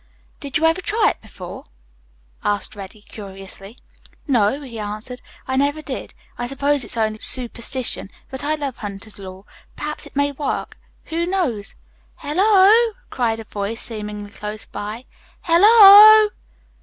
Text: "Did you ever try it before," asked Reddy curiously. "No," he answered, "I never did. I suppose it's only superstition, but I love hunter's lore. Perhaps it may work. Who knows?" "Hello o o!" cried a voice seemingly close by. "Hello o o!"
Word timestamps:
"Did 0.39 0.57
you 0.57 0.65
ever 0.65 0.81
try 0.81 1.11
it 1.11 1.21
before," 1.21 1.65
asked 2.43 2.75
Reddy 2.75 3.03
curiously. 3.03 3.77
"No," 4.27 4.63
he 4.63 4.79
answered, 4.79 5.21
"I 5.47 5.57
never 5.57 5.83
did. 5.83 6.15
I 6.39 6.47
suppose 6.47 6.83
it's 6.83 6.97
only 6.97 7.19
superstition, 7.19 8.09
but 8.31 8.43
I 8.43 8.55
love 8.55 8.77
hunter's 8.79 9.19
lore. 9.19 9.45
Perhaps 9.75 10.07
it 10.07 10.15
may 10.15 10.31
work. 10.31 10.75
Who 11.13 11.27
knows?" 11.27 11.75
"Hello 12.15 12.41
o 12.43 12.93
o!" 12.93 12.93
cried 13.11 13.39
a 13.41 13.43
voice 13.43 13.79
seemingly 13.79 14.31
close 14.31 14.65
by. 14.65 15.05
"Hello 15.43 15.61
o 15.67 16.29
o!" 16.29 16.29